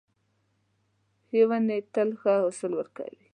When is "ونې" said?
1.49-1.77